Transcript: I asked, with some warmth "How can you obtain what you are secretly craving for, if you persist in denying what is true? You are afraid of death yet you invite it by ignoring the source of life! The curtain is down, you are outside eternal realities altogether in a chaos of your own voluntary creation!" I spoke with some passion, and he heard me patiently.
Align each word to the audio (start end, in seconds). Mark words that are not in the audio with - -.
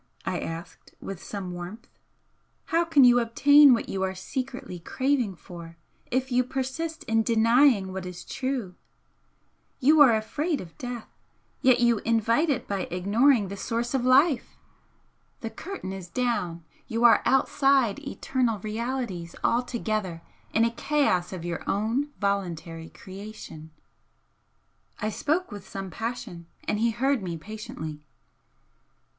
I 0.25 0.39
asked, 0.39 0.95
with 0.99 1.21
some 1.21 1.51
warmth 1.51 1.87
"How 2.65 2.83
can 2.85 3.03
you 3.03 3.19
obtain 3.19 3.71
what 3.71 3.87
you 3.87 4.01
are 4.01 4.15
secretly 4.15 4.79
craving 4.79 5.35
for, 5.35 5.77
if 6.09 6.31
you 6.31 6.43
persist 6.43 7.03
in 7.03 7.21
denying 7.21 7.93
what 7.93 8.07
is 8.07 8.25
true? 8.25 8.73
You 9.79 10.01
are 10.01 10.15
afraid 10.15 10.59
of 10.59 10.75
death 10.79 11.07
yet 11.61 11.81
you 11.81 11.99
invite 11.99 12.49
it 12.49 12.67
by 12.67 12.87
ignoring 12.89 13.47
the 13.49 13.55
source 13.55 13.93
of 13.93 14.03
life! 14.03 14.57
The 15.41 15.51
curtain 15.51 15.93
is 15.93 16.09
down, 16.09 16.63
you 16.87 17.03
are 17.03 17.21
outside 17.23 17.99
eternal 17.99 18.57
realities 18.57 19.35
altogether 19.43 20.23
in 20.51 20.65
a 20.65 20.71
chaos 20.71 21.31
of 21.31 21.45
your 21.45 21.61
own 21.69 22.09
voluntary 22.19 22.89
creation!" 22.89 23.69
I 24.99 25.09
spoke 25.11 25.51
with 25.51 25.69
some 25.69 25.91
passion, 25.91 26.47
and 26.63 26.79
he 26.79 26.89
heard 26.89 27.21
me 27.21 27.37
patiently. 27.37 28.03